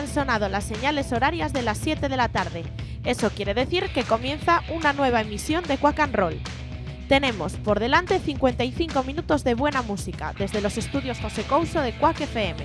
han 0.00 0.08
sonado 0.08 0.48
las 0.48 0.64
señales 0.64 1.12
horarias 1.12 1.52
de 1.52 1.60
las 1.60 1.76
7 1.76 2.08
de 2.08 2.16
la 2.16 2.30
tarde. 2.30 2.64
Eso 3.04 3.28
quiere 3.28 3.52
decir 3.52 3.84
que 3.92 4.02
comienza 4.02 4.62
una 4.74 4.94
nueva 4.94 5.20
emisión 5.20 5.62
de 5.64 5.76
Quack 5.76 6.00
and 6.00 6.14
Roll. 6.14 6.40
Tenemos 7.06 7.56
por 7.56 7.80
delante 7.80 8.18
55 8.18 9.02
minutos 9.02 9.44
de 9.44 9.52
buena 9.52 9.82
música 9.82 10.32
desde 10.38 10.62
los 10.62 10.78
estudios 10.78 11.20
José 11.20 11.42
Couso 11.42 11.82
de 11.82 11.92
Quack 11.92 12.22
FM, 12.22 12.64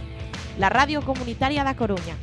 la 0.58 0.70
radio 0.70 1.02
comunitaria 1.02 1.66
da 1.66 1.76
Coruña. 1.76 2.16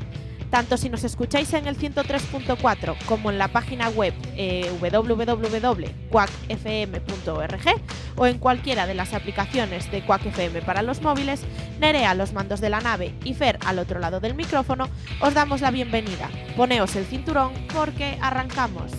Tanto 0.52 0.76
si 0.76 0.88
nos 0.90 1.02
escucháis 1.02 1.54
en 1.54 1.66
el 1.66 1.78
103.4 1.78 2.96
como 3.06 3.30
en 3.30 3.38
la 3.38 3.48
página 3.48 3.88
web 3.88 4.12
eh, 4.36 4.70
www.quackfm.org 4.82 7.82
o 8.16 8.26
en 8.26 8.38
cualquiera 8.38 8.86
de 8.86 8.92
las 8.92 9.14
aplicaciones 9.14 9.90
de 9.90 10.04
Quack 10.04 10.26
FM 10.26 10.60
para 10.60 10.82
los 10.82 11.00
móviles, 11.00 11.40
Nerea 11.80 12.14
los 12.14 12.34
mandos 12.34 12.60
de 12.60 12.68
la 12.68 12.80
nave 12.80 13.14
y 13.24 13.32
Fer 13.32 13.58
al 13.64 13.78
otro 13.78 13.98
lado 13.98 14.20
del 14.20 14.34
micrófono, 14.34 14.90
os 15.22 15.32
damos 15.32 15.62
la 15.62 15.70
bienvenida. 15.70 16.28
Poneos 16.54 16.96
el 16.96 17.06
cinturón 17.06 17.54
porque 17.72 18.18
arrancamos. 18.20 18.92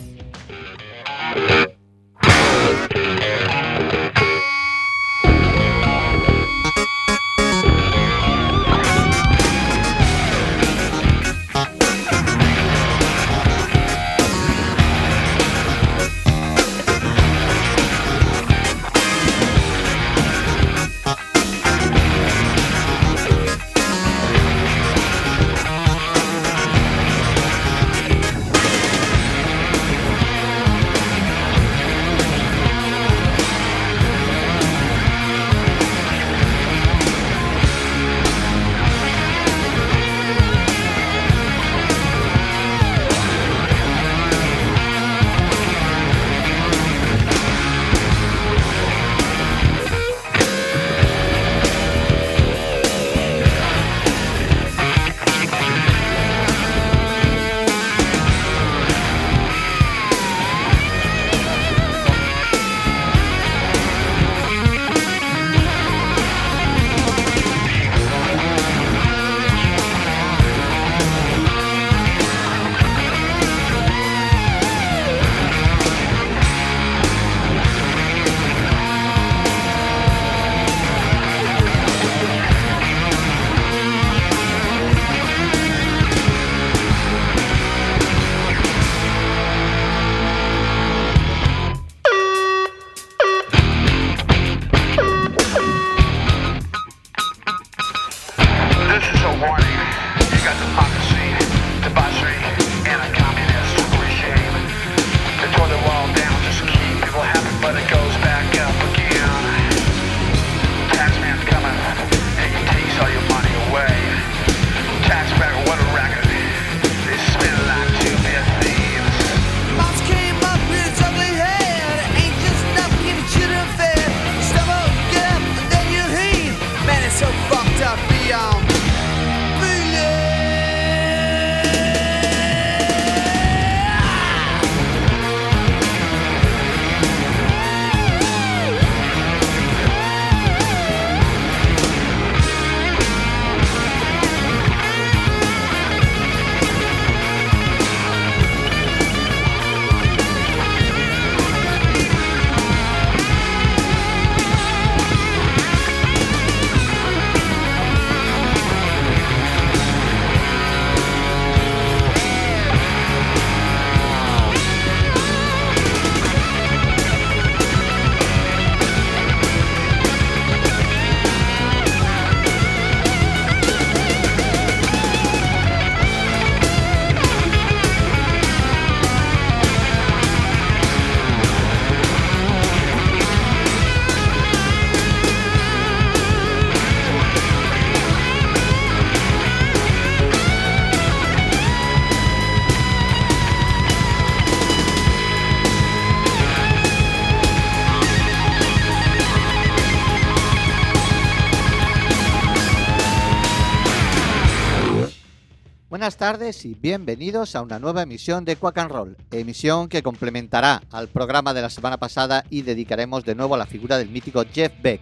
Tardes 206.23 206.63
y 206.63 206.73
bienvenidos 206.73 207.53
a 207.53 207.61
una 207.61 207.79
nueva 207.79 208.03
emisión 208.03 208.45
de 208.45 208.55
Quack 208.55 208.77
and 208.77 208.91
Roll, 208.91 209.17
emisión 209.31 209.89
que 209.89 210.01
complementará 210.01 210.81
al 210.89 211.09
programa 211.09 211.53
de 211.53 211.61
la 211.61 211.69
semana 211.69 211.97
pasada 211.97 212.45
y 212.49 212.61
dedicaremos 212.61 213.25
de 213.25 213.35
nuevo 213.35 213.55
a 213.55 213.57
la 213.57 213.65
figura 213.65 213.97
del 213.97 214.07
mítico 214.07 214.45
Jeff 214.53 214.71
Beck. 214.81 215.01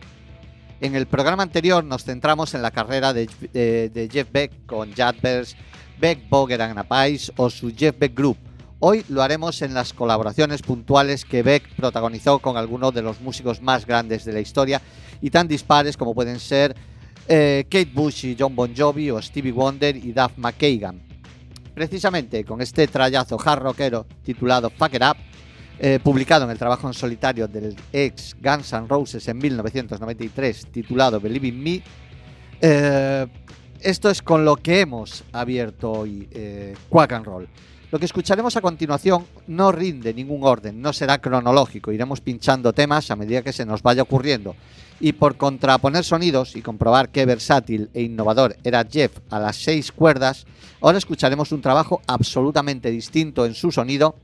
En 0.80 0.96
el 0.96 1.06
programa 1.06 1.44
anterior 1.44 1.84
nos 1.84 2.06
centramos 2.06 2.56
en 2.56 2.64
la 2.64 2.72
carrera 2.72 3.14
de, 3.14 3.30
de- 3.54 3.90
de 3.90 4.10
Jeff 4.12 4.32
Beck 4.32 4.66
con 4.66 4.92
Jadbers, 4.96 5.56
Beck, 6.00 6.28
Boger 6.28 6.60
and 6.64 6.80
Apais 6.80 7.32
o 7.36 7.52
su 7.52 7.72
Jeff 7.72 8.00
Beck 8.00 8.18
Group. 8.18 8.38
Hoy 8.80 9.06
lo 9.08 9.22
haremos 9.22 9.62
en 9.62 9.76
las 9.76 9.94
colaboraciones 9.94 10.64
puntuales 10.64 11.24
que 11.24 11.44
Beck 11.44 11.70
protagonizó 11.76 12.40
con 12.40 12.58
algunos 12.58 12.96
de 12.96 13.04
los 13.04 13.22
músicos 13.22 13.62
más 13.62 13.86
grandes 13.86 14.26
de 14.26 14.34
la 14.34 14.40
historia 14.40 14.82
y 15.22 15.30
tan 15.30 15.48
dispares 15.48 15.96
como 15.98 16.16
pueden 16.16 16.40
ser 16.40 16.76
eh, 17.28 17.66
Kate 17.70 17.92
Bush 17.94 18.26
y 18.26 18.36
John 18.40 18.56
Bon 18.56 18.74
Jovi 18.76 19.12
o 19.12 19.22
Stevie 19.22 19.52
Wonder 19.52 19.96
y 19.96 20.14
Duff 20.14 20.32
McKagan. 20.38 21.11
Precisamente 21.74 22.44
con 22.44 22.62
este 22.62 22.88
trayazo 22.88 23.38
hard 23.44 23.62
rockero 23.62 24.06
titulado 24.24 24.70
Fuck 24.70 24.96
It 24.96 25.02
Up, 25.04 25.18
eh, 25.80 26.00
publicado 26.04 26.46
en 26.46 26.52
el 26.52 26.58
trabajo 26.58 26.88
en 26.88 26.94
solitario 26.94 27.48
del 27.48 27.76
ex 27.92 28.36
Guns 28.40 28.74
N' 28.74 28.88
Roses 28.88 29.28
en 29.28 29.38
1993, 29.38 30.68
titulado 30.72 31.20
Believe 31.20 31.48
in 31.48 31.64
Me, 31.64 31.82
eh, 32.62 33.28
esto 33.80 34.10
es 34.12 34.22
con 34.22 34.46
lo 34.46 34.58
que 34.58 34.82
hemos 34.82 35.24
abierto 35.32 35.92
hoy 35.92 36.28
eh, 36.32 36.76
Quack 36.90 37.14
and 37.14 37.26
Roll. 37.26 37.48
Lo 37.92 38.00
que 38.00 38.06
escucharemos 38.06 38.56
a 38.56 38.62
continuación 38.62 39.26
no 39.48 39.74
rinde 39.74 40.14
ningún 40.14 40.46
orden, 40.46 40.82
no 40.82 40.94
será 40.94 41.20
cronológico, 41.20 41.92
iremos 41.92 42.22
pinchando 42.22 42.72
temas 42.72 43.12
a 43.12 43.18
medida 43.18 43.42
que 43.42 43.52
se 43.52 43.66
nos 43.66 43.84
vaya 43.84 44.04
ocurriendo. 44.04 44.56
Y 45.02 45.12
por 45.12 45.36
contraponer 45.36 46.06
sonidos 46.06 46.56
y 46.56 46.62
comprobar 46.62 47.10
qué 47.10 47.26
versátil 47.26 47.90
e 47.94 48.04
innovador 48.04 48.56
era 48.64 48.88
Jeff 48.90 49.18
a 49.30 49.40
las 49.40 49.58
seis 49.58 49.92
cuerdas, 49.92 50.46
ahora 50.80 51.00
escucharemos 51.00 51.52
un 51.52 51.62
trabajo 51.62 52.02
absolutamente 52.08 52.90
distinto 52.90 53.46
en 53.46 53.56
su 53.56 53.74
sonido, 53.74 54.16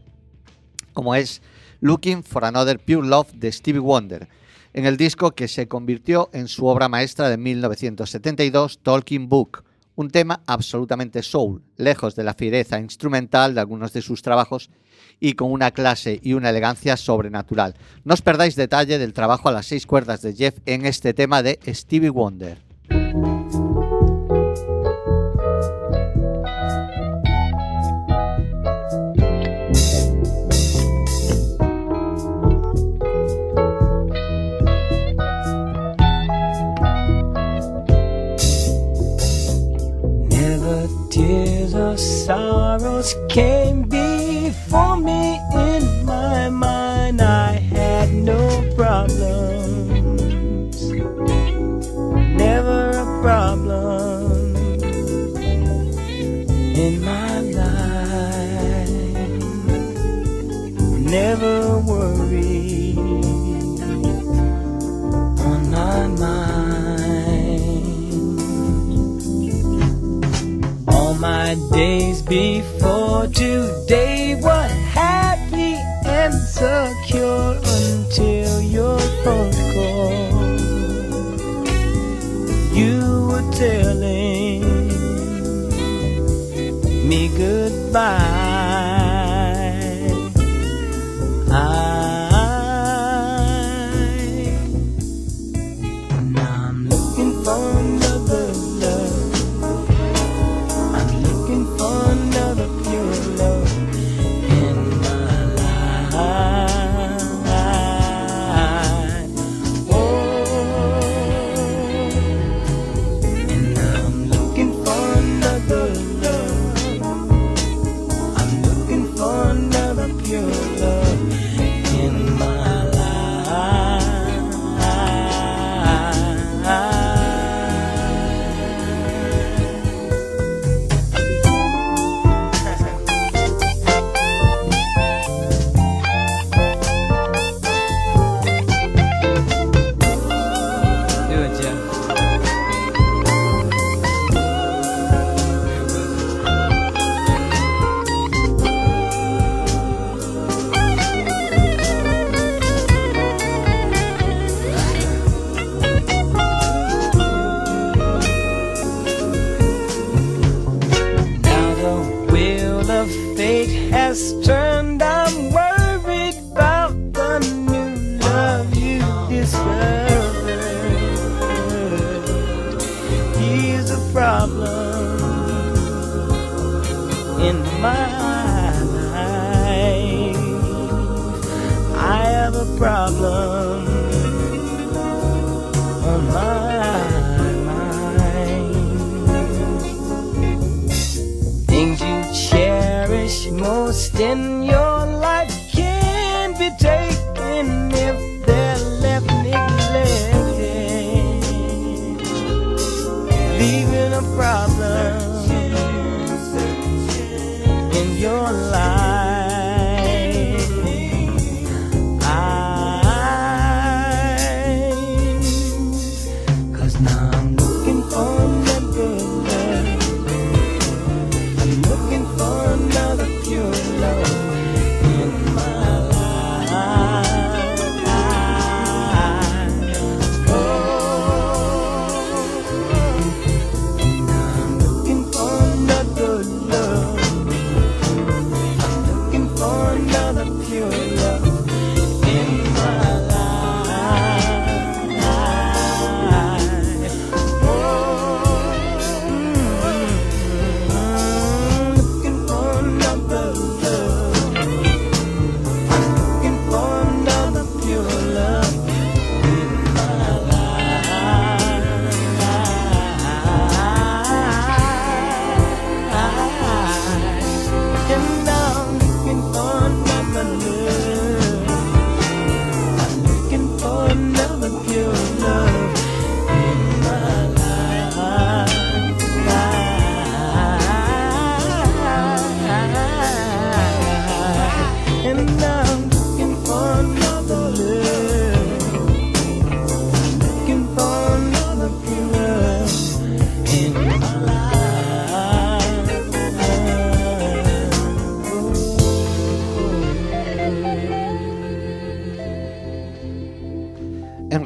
como 0.93 1.13
es 1.13 1.41
Looking 1.81 2.23
for 2.23 2.45
Another 2.45 2.79
Pure 2.79 3.05
Love 3.05 3.33
de 3.33 3.51
Stevie 3.51 3.81
Wonder, 3.81 4.29
en 4.73 4.85
el 4.85 4.95
disco 4.95 5.31
que 5.31 5.49
se 5.49 5.67
convirtió 5.67 6.29
en 6.31 6.47
su 6.47 6.67
obra 6.67 6.87
maestra 6.87 7.27
de 7.27 7.35
1972, 7.35 8.79
Talking 8.81 9.27
Book, 9.27 9.65
un 9.97 10.11
tema 10.11 10.41
absolutamente 10.45 11.23
soul, 11.23 11.63
lejos 11.75 12.15
de 12.15 12.23
la 12.23 12.35
fiereza 12.35 12.79
instrumental 12.79 13.55
de 13.55 13.61
algunos 13.61 13.93
de 13.93 14.03
sus 14.03 14.21
trabajos 14.21 14.69
y 15.19 15.33
con 15.33 15.51
una 15.51 15.71
clase 15.71 16.19
y 16.21 16.33
una 16.33 16.51
elegancia 16.51 16.95
sobrenatural. 16.97 17.73
No 18.03 18.13
os 18.13 18.21
perdáis 18.21 18.55
detalle 18.55 18.99
del 18.99 19.13
trabajo 19.13 19.49
a 19.49 19.51
las 19.51 19.65
seis 19.65 19.87
cuerdas 19.87 20.21
de 20.21 20.35
Jeff 20.35 20.59
en 20.67 20.85
este 20.85 21.15
tema 21.15 21.41
de 21.41 21.59
Stevie 21.73 22.11
Wonder. 22.11 22.66
Sorrows 42.79 43.15
came 43.29 43.83
before 43.83 44.97
me 44.97 45.39
in 45.53 46.05
my 46.05 46.49
mind. 46.49 47.21
I 47.21 47.53
had 47.53 48.11
no 48.13 48.63
problems, 48.75 50.81
never 52.43 52.89
a 52.91 53.21
problem 53.21 54.55
in 56.75 57.01
my 57.03 57.39
life. 57.39 57.65
Never 60.99 61.66
my 71.27 71.55
days 71.73 72.21
before 72.21 73.27
today 73.27 74.39
were 74.41 74.69
happy 74.99 75.75
and 76.19 76.33
secure 76.33 77.51
until 77.83 78.61
your 78.61 78.99
phone 79.23 79.57
call. 79.73 80.15
You 82.79 82.99
were 83.29 83.47
telling 83.51 84.61
me 87.09 87.21
goodbye. 87.43 88.46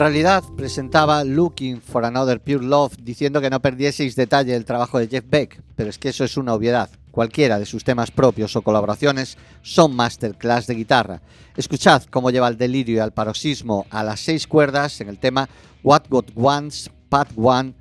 Realidad 0.02 0.44
presentaba 0.58 1.24
Looking 1.24 1.80
for 1.80 2.04
Another 2.06 2.40
Pure 2.40 2.66
Love 2.66 2.96
diciendo 3.04 3.40
que 3.40 3.52
no 3.52 3.62
perdieseis 3.62 4.16
detalle 4.16 4.54
del 4.54 4.66
trabajo 4.66 4.98
de 4.98 5.08
Jeff 5.08 5.24
Beck, 5.30 5.62
pero 5.76 5.92
es 5.92 6.00
que 6.00 6.10
eso 6.10 6.24
es 6.24 6.38
una 6.38 6.56
obviedad. 6.56 6.90
Cualquiera 7.12 7.60
de 7.60 7.68
sus 7.68 7.84
temas 7.84 8.10
propios 8.10 8.56
o 8.56 8.64
colaboraciones 8.64 9.38
son 9.62 9.96
masterclass 9.96 10.66
de 10.66 10.74
guitarra. 10.74 11.22
Escuchad 11.56 12.02
cómo 12.06 12.32
lleva 12.32 12.48
el 12.48 12.58
delirio 12.58 12.96
y 12.96 13.00
al 13.00 13.14
paroxismo 13.14 13.86
a 13.92 14.04
las 14.04 14.22
seis 14.22 14.48
cuerdas 14.48 15.02
en 15.02 15.10
el 15.10 15.20
tema 15.20 15.48
What 15.84 16.06
Got 16.10 16.32
Once, 16.34 16.90
Part 17.08 17.34
One 17.36 17.76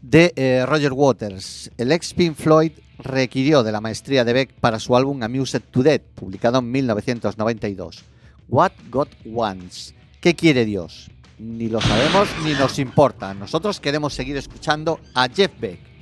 de 0.00 0.32
eh, 0.36 0.64
Roger 0.66 0.92
Waters. 0.92 1.72
El 1.76 1.90
ex 1.90 2.14
Pink 2.14 2.36
Floyd 2.36 2.70
requirió 2.98 3.64
de 3.64 3.72
la 3.72 3.80
maestría 3.80 4.24
de 4.24 4.32
Beck 4.32 4.52
para 4.60 4.78
su 4.78 4.94
álbum 4.94 5.20
Amused 5.24 5.62
to 5.72 5.82
Death, 5.82 6.02
publicado 6.14 6.60
en 6.60 6.70
1992. 6.70 8.04
What 8.48 8.72
Got 8.90 9.08
Once. 9.34 9.92
¿Qué 10.20 10.36
quiere 10.36 10.64
Dios? 10.64 11.10
Ni 11.44 11.68
lo 11.68 11.78
sabemos 11.78 12.28
ni 12.42 12.54
nos 12.54 12.78
importa. 12.78 13.34
Nosotros 13.34 13.78
queremos 13.78 14.14
seguir 14.14 14.34
escuchando 14.38 14.98
a 15.14 15.28
Jeff 15.28 15.52
Beck. 15.60 15.93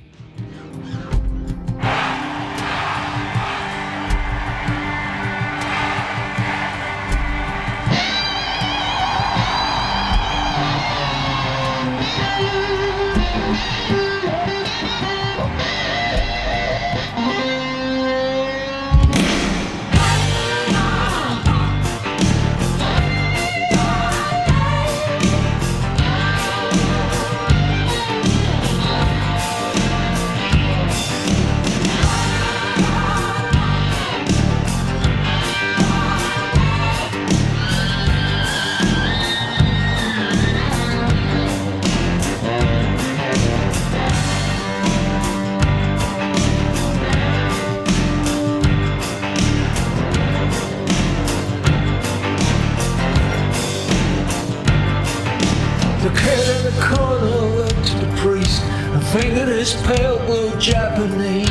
Japanese. 60.63 61.49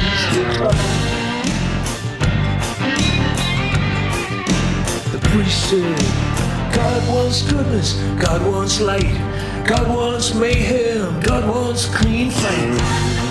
The 5.12 5.18
priest 5.22 5.68
said, 5.68 6.74
God 6.74 7.08
wants 7.10 7.42
goodness, 7.42 7.92
God 8.18 8.40
wants 8.50 8.80
light, 8.80 9.18
God 9.66 9.86
wants 9.94 10.34
mayhem, 10.34 11.20
God 11.20 11.46
wants 11.46 11.94
clean 11.94 12.30
fight. 12.30 13.21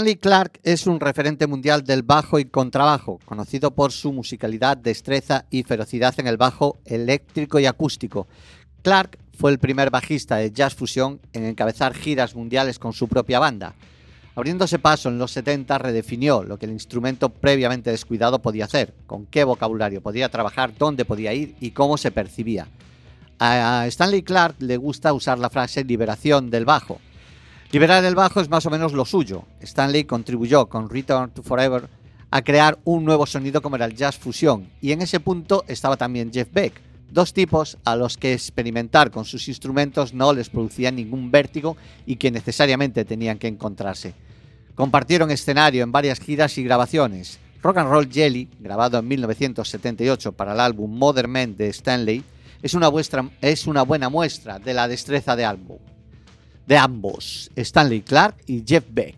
Stanley 0.00 0.16
Clark 0.16 0.60
es 0.62 0.86
un 0.86 0.98
referente 0.98 1.46
mundial 1.46 1.84
del 1.84 2.02
bajo 2.02 2.38
y 2.38 2.46
contrabajo, 2.46 3.20
conocido 3.26 3.72
por 3.72 3.92
su 3.92 4.14
musicalidad, 4.14 4.78
destreza 4.78 5.44
y 5.50 5.62
ferocidad 5.62 6.18
en 6.18 6.26
el 6.26 6.38
bajo 6.38 6.78
eléctrico 6.86 7.58
y 7.58 7.66
acústico. 7.66 8.26
Clark 8.80 9.18
fue 9.34 9.50
el 9.50 9.58
primer 9.58 9.90
bajista 9.90 10.36
de 10.36 10.52
jazz 10.52 10.74
fusión 10.74 11.20
en 11.34 11.44
encabezar 11.44 11.92
giras 11.92 12.34
mundiales 12.34 12.78
con 12.78 12.94
su 12.94 13.08
propia 13.08 13.40
banda. 13.40 13.74
Abriéndose 14.34 14.78
paso 14.78 15.10
en 15.10 15.18
los 15.18 15.32
70, 15.32 15.76
redefinió 15.76 16.44
lo 16.44 16.58
que 16.58 16.64
el 16.64 16.72
instrumento 16.72 17.28
previamente 17.28 17.90
descuidado 17.90 18.38
podía 18.38 18.64
hacer, 18.64 18.94
con 19.06 19.26
qué 19.26 19.44
vocabulario 19.44 20.00
podía 20.00 20.30
trabajar, 20.30 20.72
dónde 20.78 21.04
podía 21.04 21.34
ir 21.34 21.56
y 21.60 21.72
cómo 21.72 21.98
se 21.98 22.10
percibía. 22.10 22.68
A 23.38 23.84
Stanley 23.88 24.22
Clark 24.22 24.56
le 24.60 24.78
gusta 24.78 25.12
usar 25.12 25.38
la 25.38 25.50
frase 25.50 25.84
liberación 25.84 26.48
del 26.48 26.64
bajo. 26.64 27.02
Liberar 27.72 28.04
el 28.04 28.16
bajo 28.16 28.40
es 28.40 28.48
más 28.48 28.66
o 28.66 28.70
menos 28.70 28.92
lo 28.92 29.04
suyo. 29.04 29.44
Stanley 29.60 30.02
contribuyó 30.02 30.66
con 30.66 30.90
Return 30.90 31.30
to 31.30 31.42
Forever 31.42 31.88
a 32.30 32.42
crear 32.42 32.78
un 32.84 33.04
nuevo 33.04 33.26
sonido 33.26 33.62
como 33.62 33.76
era 33.76 33.84
el 33.84 33.94
jazz 33.94 34.18
fusión, 34.18 34.68
y 34.80 34.90
en 34.90 35.02
ese 35.02 35.20
punto 35.20 35.64
estaba 35.68 35.96
también 35.96 36.32
Jeff 36.32 36.52
Beck, 36.52 36.80
dos 37.10 37.32
tipos 37.32 37.78
a 37.84 37.94
los 37.94 38.16
que 38.16 38.32
experimentar 38.32 39.10
con 39.10 39.24
sus 39.24 39.46
instrumentos 39.48 40.14
no 40.14 40.32
les 40.32 40.48
producía 40.48 40.90
ningún 40.90 41.30
vértigo 41.30 41.76
y 42.06 42.16
que 42.16 42.30
necesariamente 42.32 43.04
tenían 43.04 43.38
que 43.38 43.48
encontrarse. 43.48 44.14
Compartieron 44.74 45.30
escenario 45.30 45.84
en 45.84 45.92
varias 45.92 46.18
giras 46.18 46.58
y 46.58 46.64
grabaciones. 46.64 47.38
Rock 47.62 47.78
and 47.78 47.90
Roll 47.90 48.10
Jelly, 48.10 48.48
grabado 48.58 48.98
en 48.98 49.06
1978 49.06 50.32
para 50.32 50.54
el 50.54 50.60
álbum 50.60 50.96
Modern 50.96 51.30
Men 51.30 51.56
de 51.56 51.68
Stanley, 51.68 52.24
es 52.62 52.74
una, 52.74 52.88
buena 53.82 54.08
muestra 54.08 54.58
de 54.58 54.74
la 54.74 54.88
destreza 54.88 55.36
de, 55.36 55.44
álbum, 55.44 55.78
de 56.70 56.78
ambos, 56.78 57.50
Stanley 57.56 58.00
Clark 58.00 58.36
y 58.46 58.62
Jeff 58.64 58.84
Beck. 58.88 59.16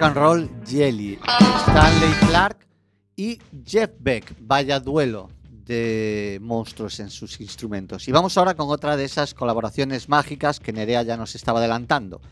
Quack 0.00 0.16
and 0.16 0.16
Roll 0.16 0.50
Jelly, 0.66 1.18
Stanley 1.60 2.12
Clark 2.26 2.66
y 3.16 3.38
Jeff 3.66 3.90
Beck. 3.98 4.34
Vaya 4.40 4.80
duelo 4.80 5.28
de 5.42 6.38
monstruos 6.40 7.00
en 7.00 7.10
sus 7.10 7.38
instrumentos. 7.38 8.08
Y 8.08 8.12
vamos 8.12 8.38
ahora 8.38 8.54
con 8.54 8.70
otra 8.70 8.96
de 8.96 9.04
esas 9.04 9.34
colaboraciones 9.34 10.08
mágicas 10.08 10.58
que 10.58 10.72
Nerea 10.72 11.02
ya 11.02 11.18
nos 11.18 11.34
estaba 11.34 11.58
adelantando. 11.58 12.22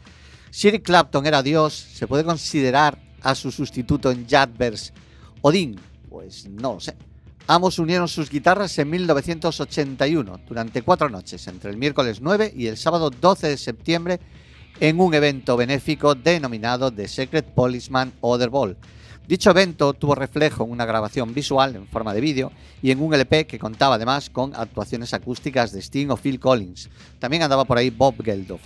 Si 0.51 0.69
Eric 0.69 0.85
Clapton 0.85 1.27
era 1.27 1.43
Dios, 1.43 1.75
¿se 1.75 2.07
puede 2.07 2.25
considerar 2.25 2.99
a 3.21 3.35
su 3.35 3.51
sustituto 3.53 4.11
en 4.11 4.27
Yardbirds 4.27 4.95
Odín? 5.43 5.79
Pues 6.09 6.49
no 6.49 6.75
lo 6.75 6.81
sé. 6.81 6.97
Ambos 7.49 7.79
unieron 7.79 8.09
sus 8.09 8.31
guitarras 8.31 8.79
en 8.79 8.89
1981, 8.89 10.41
durante 10.49 10.81
cuatro 10.81 11.11
noches, 11.11 11.47
entre 11.49 11.71
el 11.71 11.77
miércoles 11.77 12.23
9 12.23 12.51
y 12.57 12.69
el 12.69 12.79
sábado 12.79 13.11
12 13.11 13.47
de 13.47 13.59
septiembre, 13.59 14.21
en 14.81 15.01
un 15.01 15.13
evento 15.13 15.57
benéfico 15.57 16.15
denominado 16.15 16.93
The 16.93 17.09
Secret 17.09 17.47
Policeman 17.47 18.13
Other 18.21 18.49
Ball. 18.49 18.77
Dicho 19.27 19.51
evento 19.51 19.93
tuvo 19.93 20.15
reflejo 20.15 20.65
en 20.65 20.71
una 20.71 20.87
grabación 20.87 21.35
visual 21.35 21.77
en 21.77 21.87
forma 21.87 22.15
de 22.15 22.21
vídeo 22.21 22.53
y 22.81 22.93
en 22.93 23.03
un 23.03 23.13
LP 23.13 23.47
que 23.47 23.59
contaba 23.59 23.97
además 23.97 24.31
con 24.31 24.55
actuaciones 24.55 25.13
acústicas 25.13 25.73
de 25.73 25.81
Sting 25.81 26.09
o 26.11 26.17
Phil 26.17 26.39
Collins. 26.39 26.89
También 27.19 27.43
andaba 27.43 27.65
por 27.65 27.77
ahí 27.77 27.91
Bob 27.91 28.23
Geldof. 28.23 28.61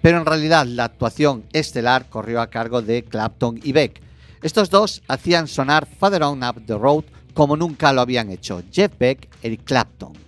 Pero 0.00 0.18
en 0.18 0.26
realidad 0.26 0.66
la 0.66 0.84
actuación 0.84 1.44
estelar 1.52 2.08
corrió 2.08 2.40
a 2.40 2.50
cargo 2.50 2.80
de 2.80 3.04
Clapton 3.04 3.60
y 3.62 3.72
Beck. 3.72 4.00
Estos 4.42 4.70
dos 4.70 5.02
hacían 5.06 5.46
sonar 5.48 5.86
Father 5.86 6.22
On 6.22 6.42
Up 6.42 6.64
the 6.66 6.78
Road 6.78 7.04
como 7.34 7.56
nunca 7.56 7.92
lo 7.92 8.00
habían 8.00 8.30
hecho 8.30 8.62
Jeff 8.72 8.92
Beck 8.98 9.28
y 9.42 9.56
Clapton. 9.58 10.27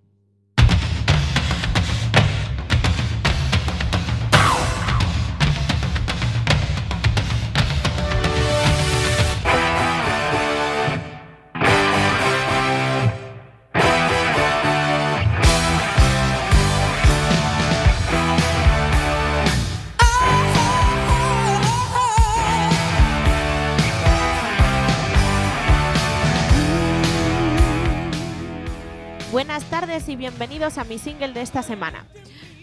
Bienvenidos 30.21 30.77
a 30.77 30.83
mi 30.83 30.99
single 30.99 31.33
de 31.33 31.41
esta 31.41 31.63
semana. 31.63 32.05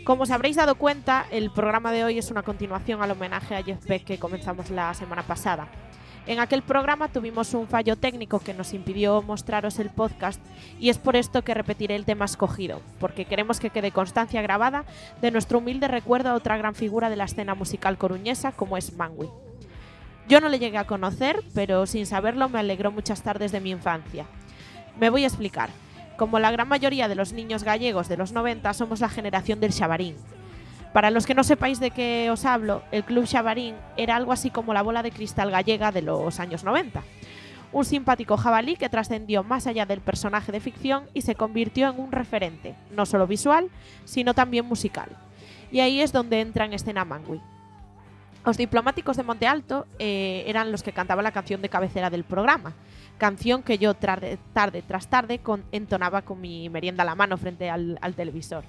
Como 0.05 0.23
os 0.23 0.31
habréis 0.31 0.55
dado 0.55 0.77
cuenta, 0.77 1.27
el 1.33 1.51
programa 1.51 1.91
de 1.91 2.05
hoy 2.05 2.17
es 2.17 2.31
una 2.31 2.45
continuación 2.45 3.03
al 3.03 3.11
homenaje 3.11 3.57
a 3.57 3.65
Jeff 3.65 3.85
Beck 3.85 4.05
que 4.05 4.21
comenzamos 4.21 4.71
la 4.71 4.95
semana 4.95 5.25
pasada. 5.25 5.67
En 6.29 6.39
aquel 6.39 6.63
programa 6.63 7.09
tuvimos 7.09 7.55
un 7.55 7.67
fallo 7.67 7.97
técnico 7.97 8.39
que 8.39 8.55
nos 8.55 8.75
impidió 8.75 9.23
mostraros 9.23 9.81
el 9.81 9.91
podcast 9.91 10.41
y 10.79 10.89
es 10.89 10.99
por 10.99 11.17
esto 11.17 11.43
que 11.43 11.53
repetiré 11.53 11.97
el 11.97 12.05
tema 12.05 12.27
escogido, 12.27 12.81
porque 13.01 13.25
queremos 13.25 13.59
que 13.59 13.71
quede 13.71 13.91
constancia 13.91 14.41
grabada 14.41 14.85
de 15.21 15.33
nuestro 15.33 15.59
humilde 15.59 15.89
recuerdo 15.89 16.29
a 16.29 16.35
otra 16.35 16.59
gran 16.59 16.77
figura 16.77 17.11
de 17.11 17.17
la 17.17 17.25
escena 17.25 17.57
musical 17.57 17.99
coruñesa 17.99 18.53
como 18.53 18.77
es 18.77 18.93
Mangui. 18.93 19.31
Yo 20.29 20.41
no 20.41 20.49
le 20.49 20.61
llegué 20.61 20.79
a 20.79 20.87
conocer, 20.87 21.43
pero 21.57 21.87
sin 21.87 22.07
saberlo 22.07 22.49
me 22.49 22.61
alegró 22.61 22.93
muchas 22.93 23.23
tardes 23.23 23.51
de 23.51 23.59
mi 23.59 23.73
infancia. 23.73 24.27
Me 25.01 25.11
voy 25.11 25.25
a 25.25 25.27
explicar. 25.27 25.71
Como 26.19 26.41
la 26.41 26.51
gran 26.51 26.67
mayoría 26.67 27.07
de 27.07 27.15
los 27.15 27.33
niños 27.33 27.63
gallegos 27.63 28.09
de 28.09 28.17
los 28.17 28.33
90 28.33 28.75
somos 28.75 28.99
la 28.99 29.09
generación 29.09 29.61
del 29.61 29.73
Xabarín. 29.73 30.17
Para 30.93 31.13
los 31.13 31.27
que 31.27 31.35
no 31.35 31.45
sepáis 31.45 31.79
de 31.79 31.93
qué 31.93 32.29
os 32.33 32.45
hablo, 32.45 32.83
el 32.91 33.05
Club 33.05 33.25
Xabarín 33.25 33.77
era 33.97 34.17
algo 34.17 34.33
así 34.33 34.51
como 34.51 34.75
la 34.75 34.83
bola 34.83 35.05
de 35.05 35.13
cristal 35.13 35.53
gallega 35.53 35.93
de 35.93 36.03
los 36.03 36.41
años 36.41 36.65
90. 36.65 37.05
Un 37.71 37.85
simpático 37.85 38.37
jabalí 38.37 38.75
que 38.75 38.89
trascendió 38.89 39.45
más 39.45 39.69
allá 39.69 39.87
del 39.87 40.01
personaje 40.01 40.51
de 40.51 40.59
ficción 40.59 41.05
y 41.15 41.23
se 41.23 41.37
convirtió 41.37 41.89
en 41.89 42.01
un 42.01 42.11
referente, 42.11 42.75
no 42.91 43.07
solo 43.07 43.29
visual, 43.29 43.71
sino 44.05 44.35
también 44.35 44.67
musical. 44.67 45.11
Y 45.71 45.79
ahí 45.79 46.01
es 46.01 46.11
donde 46.11 46.41
entra 46.41 46.65
en 46.65 46.73
escena 46.73 47.05
Mangui. 47.05 47.41
Los 48.45 48.57
diplomáticos 48.57 49.17
de 49.17 49.23
Monte 49.23 49.47
Alto 49.47 49.87
eh, 49.99 50.45
eran 50.47 50.73
los 50.73 50.83
que 50.83 50.93
cantaban 50.93 51.25
la 51.25 51.33
canción 51.33 51.61
de 51.61 51.69
cabecera 51.69 52.09
del 52.09 52.25
programa, 52.25 52.73
canción 53.19 53.63
que 53.63 53.79
yo 53.79 53.95
tarde, 53.95 54.39
tras 54.87 55.09
tarde 55.09 55.41
entonaba 55.73 56.23
con 56.23 56.41
mi 56.41 56.69
merienda 56.69 57.03
a 57.03 57.07
la 57.07 57.15
mano 57.15 57.37
frente 57.37 57.69
al, 57.69 57.99
televisor. 58.17 58.65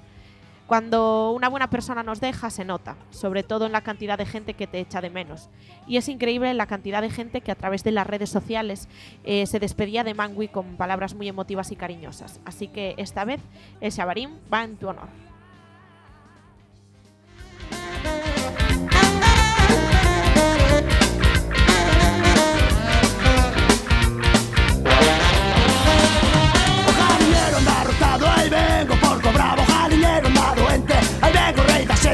Cuando 0.67 1.31
una 1.31 1.49
buena 1.49 1.69
persona 1.69 2.03
nos 2.03 2.19
deja, 2.19 2.51
se 2.51 2.63
nota, 2.63 2.95
sobre 3.09 3.41
todo 3.41 3.65
en 3.65 3.71
la 3.71 3.81
cantidad 3.81 4.19
de 4.19 4.27
gente 4.27 4.53
que 4.53 4.67
te 4.67 4.79
echa 4.79 5.01
de 5.01 5.09
menos. 5.09 5.49
Y 5.87 5.97
es 5.97 6.07
increíble 6.09 6.53
la 6.53 6.67
cantidad 6.67 7.01
de 7.01 7.09
gente 7.09 7.41
que 7.41 7.51
a 7.51 7.55
través 7.55 7.83
de 7.83 7.91
las 7.91 8.05
redes 8.05 8.29
sociales 8.29 8.87
eh, 9.23 9.47
se 9.47 9.59
despedía 9.59 10.03
de 10.03 10.13
Mangui 10.13 10.47
con 10.47 10.75
palabras 10.77 11.15
muy 11.15 11.27
emotivas 11.27 11.71
y 11.71 11.75
cariñosas. 11.75 12.39
Así 12.45 12.67
que 12.67 12.93
esta 12.97 13.25
vez 13.25 13.41
el 13.81 13.91
Xabarín 13.91 14.37
va 14.53 14.63
en 14.63 14.77
tu 14.77 14.89
honor. 14.89 15.28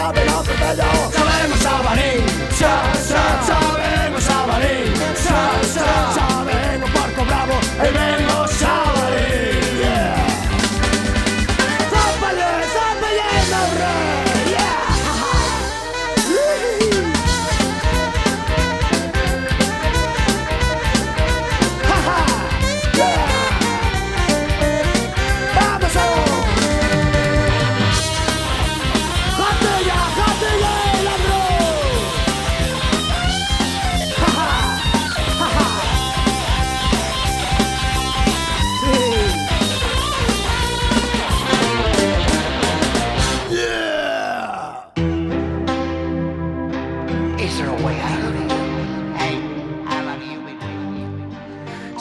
sabemos 0.05 0.49
hacerlo. 0.49 0.85
Sabemos 1.13 1.59
sabarín, 1.61 2.27
sa, 2.51 2.95
sa, 2.95 3.43
sabemos 3.43 4.23
sabarín, 4.23 4.93
sa, 5.15 5.39
sa, 5.75 6.13
sabemos 6.15 6.34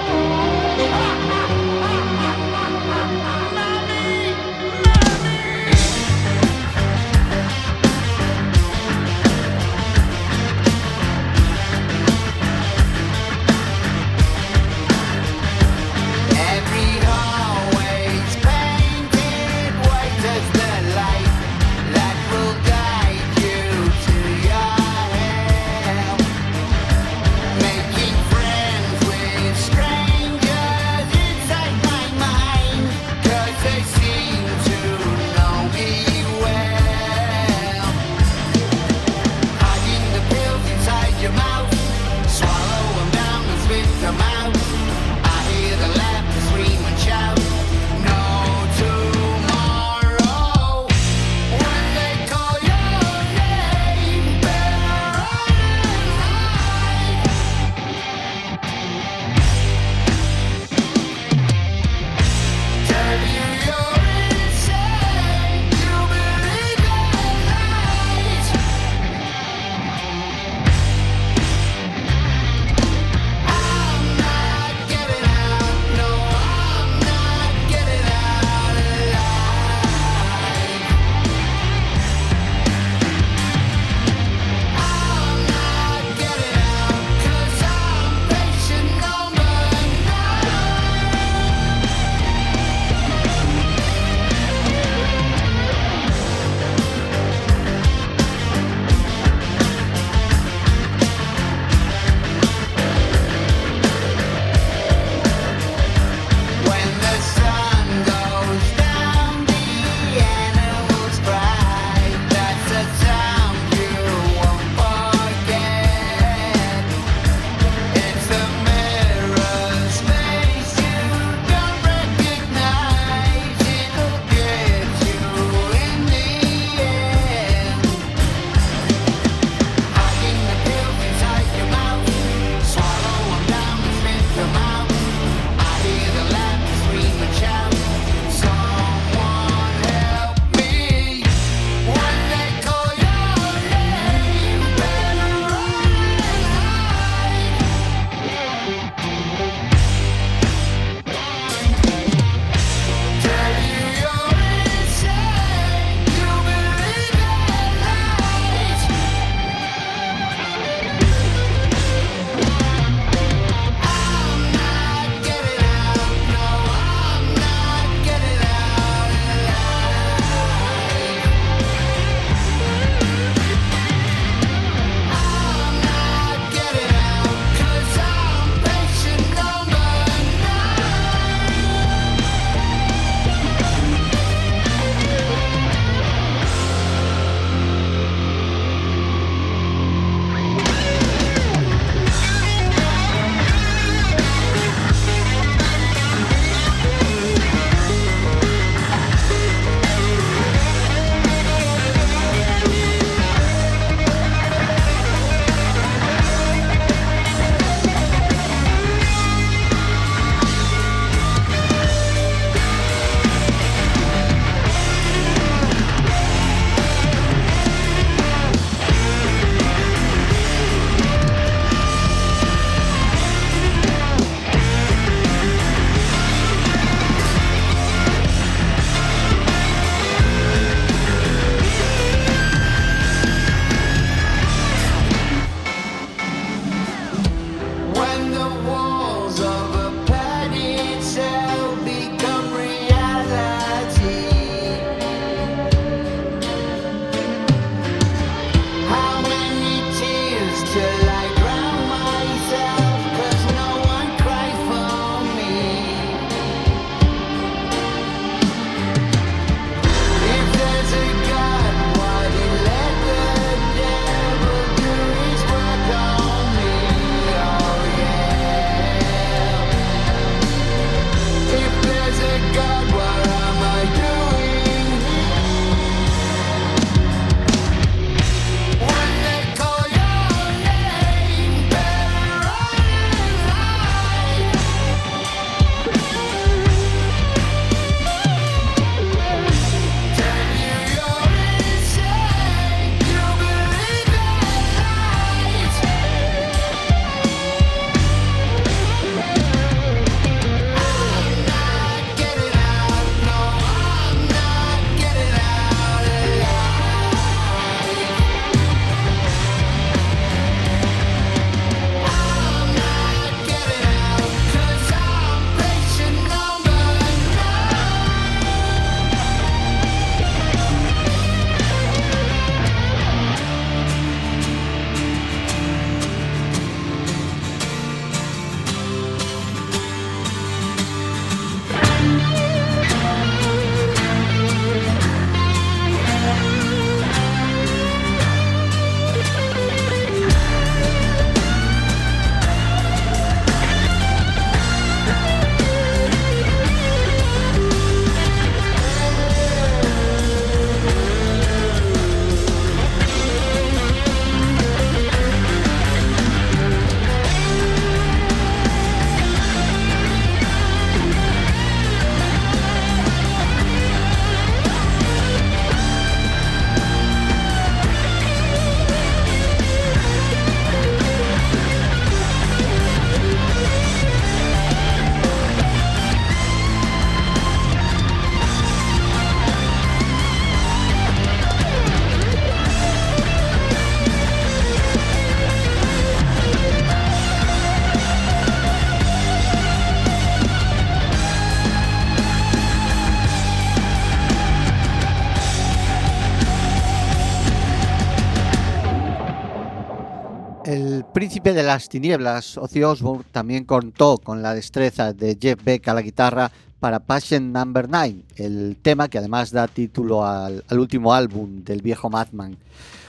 De 401.53 401.63
las 401.63 401.89
tinieblas, 401.89 402.57
Ozzy 402.57 402.83
Osbourne, 402.83 403.23
también 403.31 403.65
contó 403.65 404.17
con 404.17 404.41
la 404.41 404.55
destreza 404.55 405.13
de 405.13 405.37
Jeff 405.39 405.63
Beck 405.63 405.87
a 405.87 405.93
la 405.93 406.01
guitarra 406.01 406.51
para 406.79 406.99
Passion 406.99 407.53
Number 407.53 407.87
9, 407.87 408.23
el 408.37 408.77
tema 408.81 409.07
que 409.09 409.19
además 409.19 409.51
da 409.51 409.67
título 409.67 410.25
al, 410.25 410.63
al 410.67 410.79
último 410.79 411.13
álbum 411.13 411.63
del 411.63 411.81
viejo 411.81 412.09
Madman. 412.09 412.57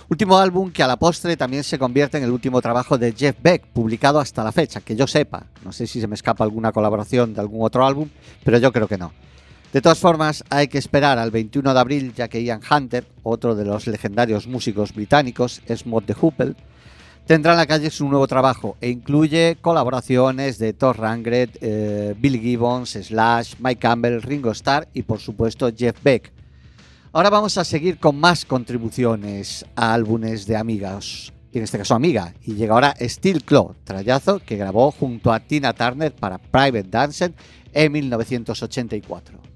Último 0.09 0.39
álbum 0.39 0.71
que 0.71 0.83
a 0.83 0.87
la 0.87 0.99
postre 0.99 1.37
también 1.37 1.65
se 1.65 1.79
convierte 1.79 2.19
en 2.19 2.25
el 2.25 2.31
último 2.31 2.61
trabajo 2.61 2.99
de 2.99 3.13
Jeff 3.13 3.37
Beck, 3.43 3.67
publicado 3.69 4.21
hasta 4.21 4.45
la 4.45 4.53
fecha, 4.53 4.81
que 4.81 4.95
yo 4.95 5.07
sepa. 5.07 5.47
No 5.65 5.73
sé 5.73 5.87
si 5.87 6.01
se 6.01 6.07
me 6.07 6.15
escapa 6.15 6.45
alguna 6.45 6.73
colaboración 6.73 7.33
de 7.33 7.41
algún 7.41 7.65
otro 7.65 7.87
álbum, 7.87 8.09
pero 8.45 8.59
yo 8.59 8.71
creo 8.73 8.87
que 8.87 8.99
no. 8.99 9.13
De 9.73 9.81
todas 9.81 9.99
formas, 9.99 10.45
hay 10.51 10.69
que 10.69 10.79
esperar 10.79 11.19
al 11.19 11.31
21 11.31 11.75
de 11.75 11.81
abril, 11.81 12.15
ya 12.15 12.29
que 12.29 12.43
Ian 12.43 12.61
Hunter, 12.71 13.07
otro 13.23 13.55
de 13.55 13.65
los 13.65 13.87
legendarios 13.87 14.47
músicos 14.47 14.95
británicos, 14.95 15.63
es 15.67 15.87
Mod 15.87 16.05
de 16.05 16.15
Hoople, 16.15 16.55
tendrá 17.27 17.53
en 17.53 17.59
la 17.59 17.67
calle 17.67 17.91
su 17.91 18.09
nuevo 18.09 18.27
trabajo 18.29 18.77
e 18.81 18.89
incluye 18.89 19.59
colaboraciones 19.61 20.59
de 20.59 20.73
Thor 20.73 20.99
Rangred, 20.99 21.51
eh, 21.61 22.15
Bill 22.17 22.41
Gibbons, 22.41 22.91
Slash, 22.91 23.55
Mike 23.59 23.81
Campbell, 23.81 24.23
Ringo 24.23 24.53
Starr 24.53 24.89
y 24.95 25.03
por 25.03 25.19
supuesto 25.19 25.71
Jeff 25.77 25.97
Beck. 26.03 26.33
Ahora 27.13 27.31
vamos 27.31 27.59
a 27.59 27.65
seguir 27.65 27.99
con 27.99 28.19
más 28.21 28.45
contribuciones 28.45 29.65
a 29.75 29.93
álbumes 29.95 30.47
de 30.47 30.57
amigas, 30.57 31.33
en 31.53 31.63
este 31.63 31.79
caso 31.79 31.95
amiga, 31.95 32.35
y 32.43 32.55
llega 32.55 32.75
ahora 32.75 32.95
Steel 33.01 33.43
Claw, 33.43 33.75
trayazo 33.85 34.39
que 34.39 34.57
grabó 34.57 34.91
junto 34.91 35.33
a 35.33 35.41
Tina 35.41 35.73
Turner 35.73 36.15
para 36.15 36.39
Private 36.39 36.89
Dancer 36.91 37.35
en 37.73 37.93
1984. 37.93 39.56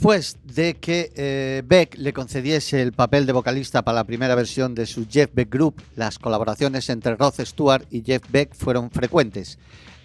Después 0.00 0.38
de 0.44 0.78
que 0.78 1.12
eh, 1.14 1.62
Beck 1.62 1.98
le 1.98 2.14
concediese 2.14 2.80
el 2.80 2.92
papel 2.92 3.26
de 3.26 3.34
vocalista 3.34 3.82
para 3.82 3.96
la 3.96 4.04
primera 4.04 4.34
versión 4.34 4.74
de 4.74 4.86
su 4.86 5.06
Jeff 5.06 5.28
Beck 5.34 5.52
Group, 5.52 5.82
las 5.94 6.18
colaboraciones 6.18 6.88
entre 6.88 7.16
Rod 7.16 7.34
Stewart 7.38 7.84
y 7.90 8.02
Jeff 8.02 8.22
Beck 8.30 8.54
fueron 8.54 8.90
frecuentes. 8.90 9.58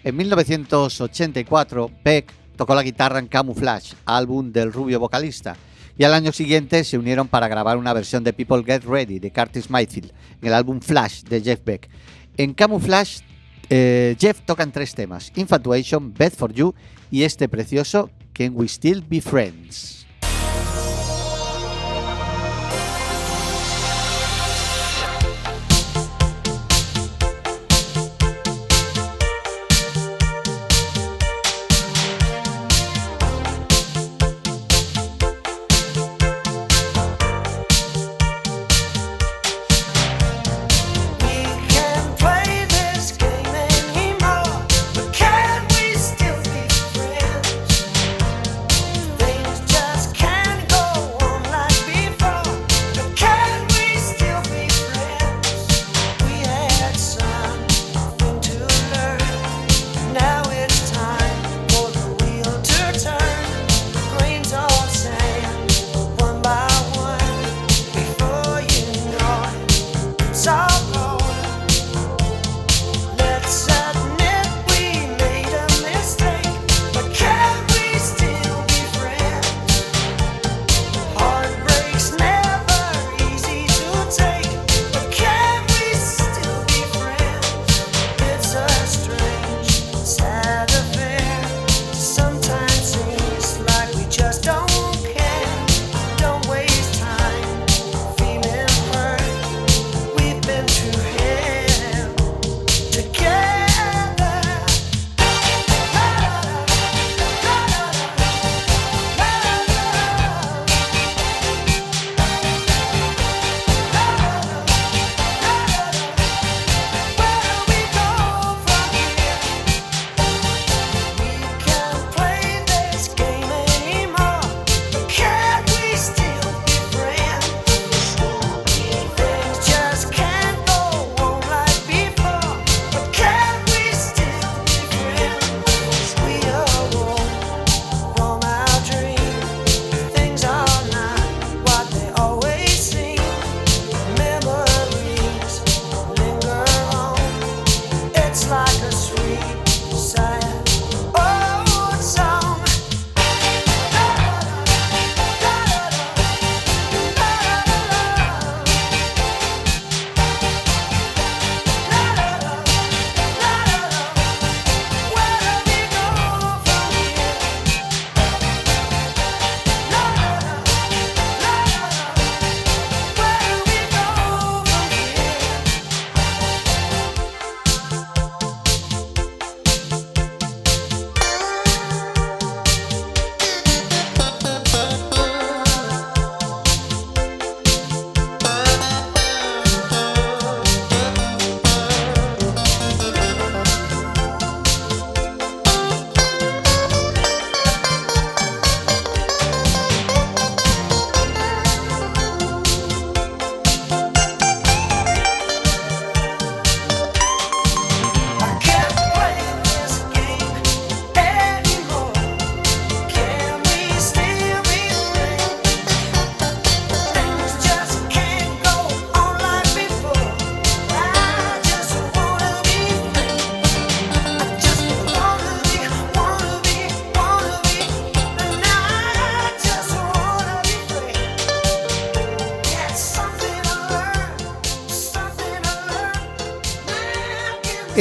En 0.04 0.14
1984, 0.16 1.90
Beck 2.04 2.30
tocó 2.56 2.74
la 2.74 2.82
guitarra 2.82 3.20
en 3.20 3.26
Camouflage, 3.26 3.94
álbum 4.04 4.52
del 4.52 4.70
rubio 4.70 5.00
vocalista, 5.00 5.56
y 5.96 6.04
al 6.04 6.12
año 6.12 6.30
siguiente 6.30 6.84
se 6.84 6.98
unieron 6.98 7.26
para 7.26 7.48
grabar 7.48 7.78
una 7.78 7.94
versión 7.94 8.22
de 8.22 8.34
People 8.34 8.64
Get 8.66 8.84
Ready 8.84 9.18
de 9.18 9.32
Curtis 9.32 9.70
Mayfield 9.70 10.12
en 10.42 10.48
el 10.48 10.52
álbum 10.52 10.80
Flash 10.80 11.22
de 11.22 11.40
Jeff 11.40 11.64
Beck. 11.64 11.88
En 12.36 12.52
Camouflage, 12.52 13.22
eh, 13.70 14.14
Jeff 14.20 14.42
tocan 14.42 14.72
tres 14.72 14.94
temas: 14.94 15.32
Infatuation, 15.36 16.12
Beth 16.12 16.36
for 16.36 16.52
You 16.52 16.74
y 17.10 17.22
este 17.22 17.48
precioso 17.48 18.10
Can 18.36 18.52
We 18.52 18.68
Still 18.68 19.00
Be 19.00 19.18
Friends. 19.18 19.95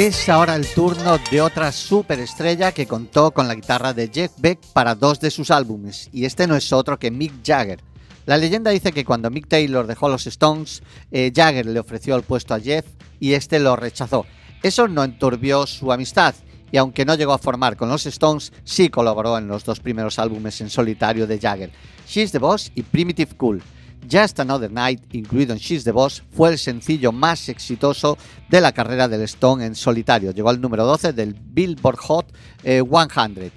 Es 0.06 0.30
ahora 0.30 0.56
el 0.56 0.68
turno 0.68 1.18
de 1.32 1.42
otra 1.42 1.72
superestrella 1.72 2.72
que 2.74 2.86
contó 2.86 3.32
con 3.32 3.48
la 3.48 3.56
guitarra 3.56 3.92
de 3.92 4.12
Jeff 4.14 4.34
Beck 4.38 4.60
para 4.72 4.94
dos 4.94 5.20
de 5.20 5.32
sus 5.32 5.50
álbumes, 5.50 6.12
y 6.14 6.26
este 6.26 6.46
no 6.46 6.56
es 6.56 6.72
otro 6.72 7.00
que 7.00 7.10
Mick 7.10 7.44
Jagger. 7.44 7.80
La 8.28 8.38
leyenda 8.38 8.70
dice 8.70 8.92
que 8.92 9.04
cuando 9.04 9.32
Mick 9.32 9.48
Taylor 9.48 9.88
dejó 9.88 10.08
los 10.08 10.28
Stones, 10.28 10.84
eh, 11.10 11.32
Jagger 11.36 11.66
le 11.66 11.80
ofreció 11.80 12.16
el 12.16 12.22
puesto 12.22 12.54
a 12.54 12.60
Jeff 12.60 12.86
y 13.20 13.34
este 13.34 13.58
lo 13.58 13.76
rechazó. 13.76 14.28
Eso 14.62 14.88
no 14.88 15.04
enturbió 15.04 15.66
su 15.66 15.92
amistad, 15.92 16.36
y 16.72 16.78
aunque 16.78 17.04
no 17.04 17.16
llegó 17.16 17.34
a 17.34 17.40
formar 17.40 17.76
con 17.76 17.90
los 17.90 18.06
Stones, 18.06 18.54
sí 18.64 18.90
colaboró 18.90 19.40
en 19.40 19.48
los 19.48 19.66
dos 19.66 19.80
primeros 19.80 20.20
álbumes 20.20 20.62
en 20.62 20.70
solitario 20.70 21.26
de 21.26 21.40
Jagger, 21.40 21.72
She's 22.08 22.32
the 22.32 22.38
Boss 22.38 22.72
y 22.76 22.84
Primitive 22.84 23.34
Cool. 23.38 23.64
Just 24.10 24.40
Another 24.40 24.72
Night, 24.72 25.02
incluido 25.14 25.54
en 25.54 25.60
She's 25.60 25.84
the 25.84 25.92
Boss, 25.92 26.24
fue 26.32 26.50
el 26.50 26.58
sencillo 26.58 27.12
más 27.12 27.50
exitoso 27.50 28.18
de 28.50 28.62
la 28.62 28.72
carrera 28.72 29.08
del 29.08 29.22
Stone 29.22 29.66
en 29.66 29.76
solitario. 29.76 30.32
Llegó 30.32 30.50
al 30.50 30.62
número 30.62 30.86
12 30.86 31.14
del 31.14 31.34
Billboard 31.34 31.98
Hot 31.98 32.34
eh, 32.64 32.82
100. 32.82 33.52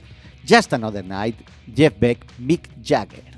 Just 0.49 0.73
Another 0.73 1.05
Night, 1.05 1.37
Jeff 1.75 1.95
Beck, 1.99 2.27
Mick 2.39 2.71
Jagger. 2.83 3.38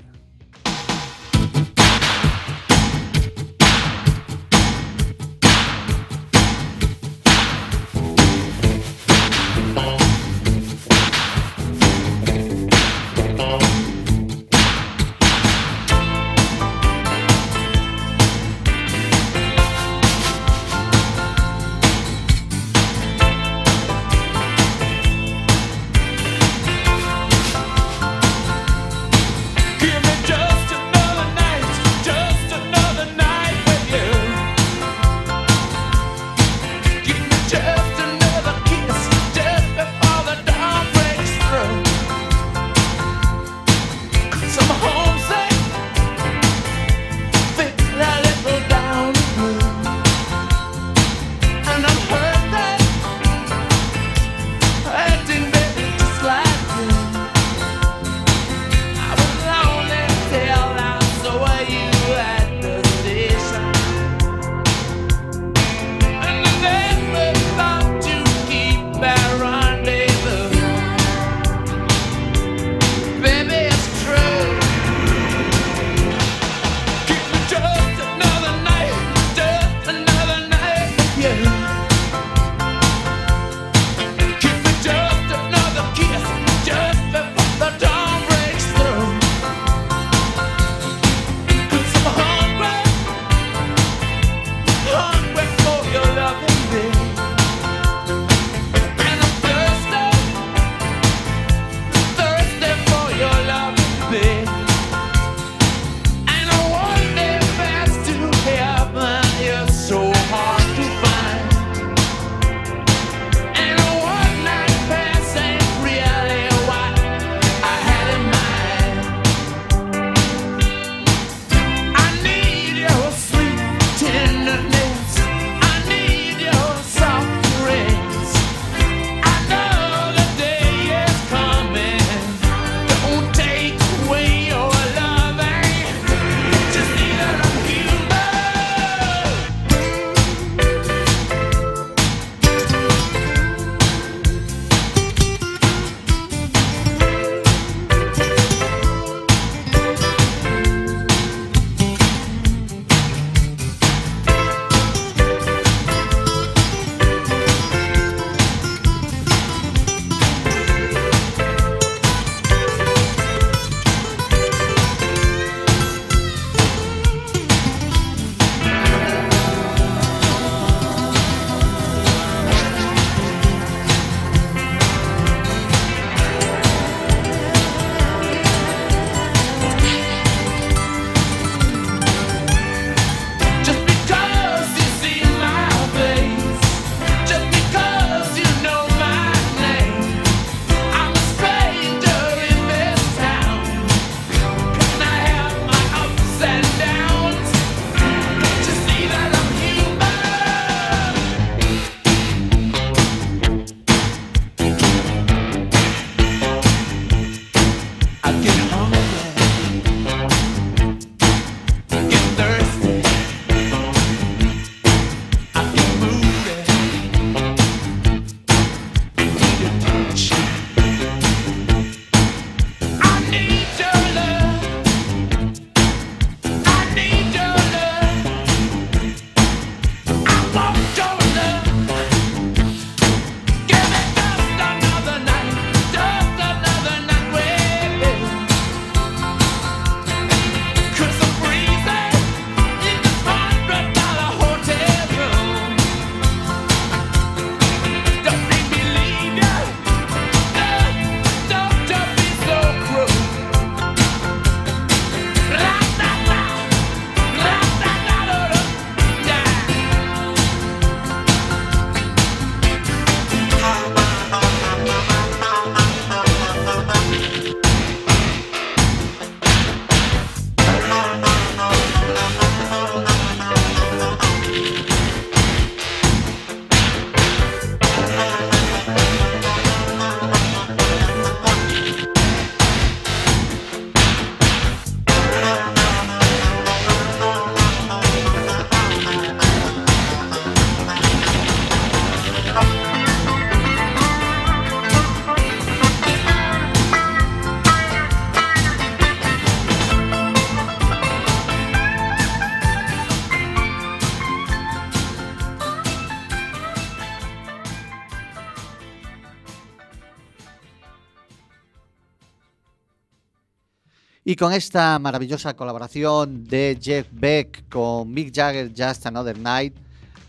Con 314.41 314.53
esta 314.53 314.97
maravillosa 314.97 315.55
colaboración 315.55 316.45
de 316.45 316.75
Jeff 316.81 317.05
Beck 317.11 317.69
con 317.69 318.11
Mick 318.11 318.33
Jagger, 318.33 318.71
Just 318.75 319.05
Another 319.05 319.37
Night, 319.37 319.75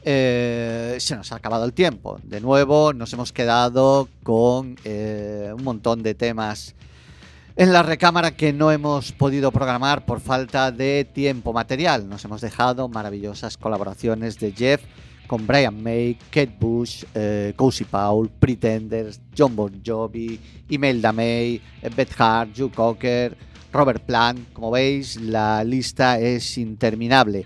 eh, 0.04 0.98
se 1.00 1.16
nos 1.16 1.32
ha 1.32 1.36
acabado 1.36 1.64
el 1.64 1.72
tiempo. 1.72 2.20
De 2.22 2.38
nuevo, 2.38 2.92
nos 2.92 3.10
hemos 3.14 3.32
quedado 3.32 4.10
con 4.22 4.76
eh, 4.84 5.50
un 5.56 5.64
montón 5.64 6.02
de 6.02 6.12
temas 6.12 6.74
en 7.56 7.72
la 7.72 7.82
recámara 7.82 8.32
que 8.32 8.52
no 8.52 8.70
hemos 8.70 9.12
podido 9.12 9.50
programar 9.50 10.04
por 10.04 10.20
falta 10.20 10.70
de 10.70 11.08
tiempo 11.10 11.54
material. 11.54 12.06
Nos 12.06 12.22
hemos 12.26 12.42
dejado 12.42 12.88
maravillosas 12.88 13.56
colaboraciones 13.56 14.38
de 14.38 14.52
Jeff 14.52 14.82
con 15.26 15.46
Brian 15.46 15.82
May, 15.82 16.18
Kate 16.28 16.54
Bush, 16.60 17.04
eh, 17.14 17.54
Cozy 17.56 17.84
Paul, 17.84 18.28
Pretenders, 18.28 19.22
John 19.34 19.56
Bon 19.56 19.72
Jovi, 19.82 20.38
Imelda 20.68 21.12
May, 21.12 21.62
Beth 21.96 22.20
Hart, 22.20 22.50
Joe 22.54 22.70
Cocker, 22.70 23.51
Robert 23.72 24.02
Plant. 24.04 24.52
Como 24.52 24.70
veis, 24.70 25.16
la 25.16 25.64
lista 25.64 26.18
es 26.18 26.58
interminable 26.58 27.44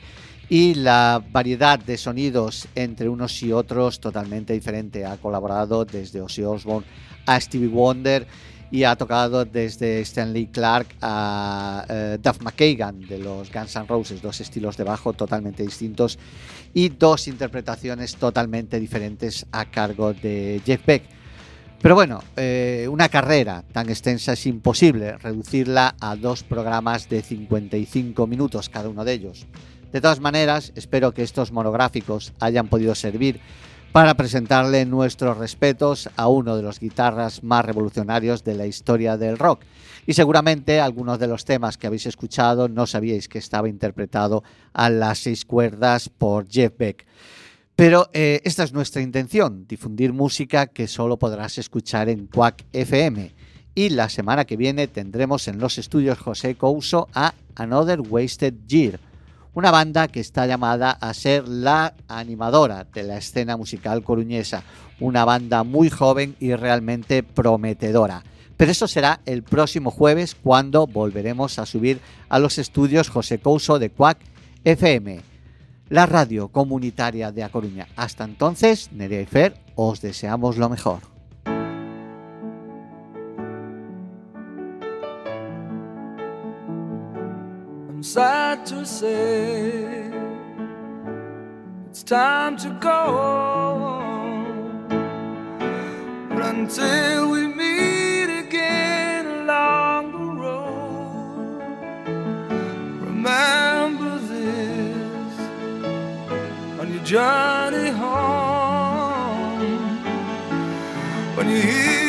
y 0.49 0.75
la 0.75 1.23
variedad 1.33 1.79
de 1.79 1.97
sonidos 1.97 2.69
entre 2.75 3.09
unos 3.09 3.43
y 3.43 3.53
otros 3.53 4.01
totalmente 4.01 4.53
diferente. 4.53 5.05
Ha 5.05 5.17
colaborado 5.17 5.85
desde 5.85 6.21
Ozzy 6.21 6.43
Osbourne 6.43 6.87
a 7.27 7.41
Stevie 7.41 7.69
Wonder 7.69 8.27
y 8.71 8.83
ha 8.83 8.97
tocado 8.97 9.45
desde 9.45 10.01
Stanley 10.01 10.47
Clark 10.49 10.89
a 11.01 11.85
eh, 11.89 12.19
Duff 12.21 12.41
McKagan 12.41 13.01
de 13.01 13.19
los 13.19 13.53
Guns 13.53 13.77
N' 13.77 13.87
Roses, 13.87 14.21
dos 14.21 14.41
estilos 14.41 14.77
de 14.77 14.85
bajo 14.85 15.13
totalmente 15.13 15.63
distintos 15.63 16.19
y 16.75 16.89
dos 16.89 17.29
interpretaciones 17.29 18.17
totalmente 18.17 18.81
diferentes 18.81 19.47
a 19.53 19.67
cargo 19.67 20.13
de 20.13 20.61
Jeff 20.65 20.85
Beck. 20.85 21.16
Pero 21.87 21.95
bueno, 21.95 22.21
eh, 22.35 22.89
una 22.91 23.09
carrera 23.09 23.63
tan 23.71 23.89
extensa 23.89 24.33
es 24.33 24.45
imposible 24.47 25.19
reducirla 25.19 25.95
a 26.01 26.17
dos 26.17 26.43
programas 26.43 27.09
de 27.09 27.23
55 27.23 28.27
minutos 28.27 28.69
cada 28.69 28.89
uno 28.89 29.05
de 29.05 29.13
ellos. 29.13 29.47
De 29.93 30.01
todas 30.01 30.19
maneras, 30.19 30.73
espero 30.75 31.15
que 31.15 31.23
estos 31.23 31.53
monográficos 31.53 32.33
hayan 32.41 32.67
podido 32.67 32.97
servir 32.97 33.39
para 33.93 34.15
presentarle 34.15 34.85
nuestros 34.85 35.39
respetos 35.39 36.11
a 36.17 36.27
uno 36.27 36.57
de 36.57 36.65
los 36.65 36.81
guitarras 36.81 37.45
más 37.45 37.65
revolucionarios 37.65 38.43
de 38.43 38.57
la 38.57 38.67
historia 38.67 39.17
del 39.17 39.39
rock. 39.39 39.63
Y 40.09 40.15
seguramente 40.15 40.81
algunos 40.81 41.21
de 41.21 41.29
los 41.29 41.45
temas 41.45 41.79
que 41.79 41.87
habéis 41.87 42.07
escuchado 42.07 42.69
no 42.69 42.89
sabíais 42.89 43.29
que 43.29 43.39
estaba 43.39 43.69
interpretado 43.69 44.43
a 44.73 44.91
las 44.91 45.21
seis 45.21 45.45
cuerdas 45.45 46.09
por 46.09 46.49
Jeff 46.49 46.73
Beck. 46.77 47.07
Pero 47.77 48.09
eh, 48.15 48.41
esta 48.45 48.65
es 48.65 48.73
nuestra 48.73 49.03
intención, 49.03 49.67
difundir 49.69 50.15
música 50.15 50.67
que 50.67 50.89
solo 50.89 51.19
podrás 51.19 51.59
escuchar 51.59 52.09
en 52.09 52.27
Quack 52.27 52.65
FM. 52.73 53.35
Y 53.75 53.91
la 53.91 54.09
semana 54.09 54.47
que 54.47 54.57
viene 54.57 54.89
tendremos 54.89 55.47
en 55.47 55.59
los 55.59 55.77
estudios 55.77 56.19
José 56.19 56.55
Couso 56.55 57.09
a 57.13 57.35
Another 57.55 58.01
Wasted 58.01 58.55
Year, 58.67 58.99
una 59.53 59.71
banda 59.71 60.09
que 60.09 60.21
está 60.21 60.47
llamada 60.47 60.91
a 60.91 61.13
ser 61.13 61.47
la 61.47 61.95
animadora 62.09 62.85
de 62.85 63.03
la 63.03 63.19
escena 63.19 63.59
musical 63.59 64.03
coruñesa, 64.03 64.63
una 64.99 65.27
banda 65.27 65.63
muy 65.63 65.91
joven 65.91 66.35
y 66.41 66.55
realmente 66.55 67.23
prometedora. 67.23 68.25
Pero 68.57 68.73
eso 68.73 68.89
será 68.89 69.21
el 69.27 69.43
próximo 69.43 69.91
jueves 69.91 70.35
cuando 70.35 70.87
volveremos 70.87 71.59
a 71.59 71.67
subir 71.67 72.01
a 72.31 72.39
los 72.39 72.57
estudios 72.57 73.11
José 73.11 73.39
Couso 73.39 73.79
de 73.79 73.91
Cuac 73.91 74.17
FM, 74.65 75.21
la 75.89 76.07
radio 76.07 76.49
comunitaria 76.49 77.33
de 77.33 77.45
A 77.45 77.49
Coruña. 77.49 77.89
Hasta 77.97 78.25
entonces, 78.25 78.91
Nerea 78.93 79.21
y 79.21 79.27
Fer, 79.27 79.55
os 79.75 80.01
deseamos 80.01 80.57
lo 80.57 80.69
mejor. 80.69 81.01
It's 91.97 92.03
time 92.03 92.57
to 92.59 92.69
go. 92.79 94.07
Johnny 107.07 107.91
home 107.91 109.61
when 111.37 111.49
you 111.49 111.61
hear 111.63 112.06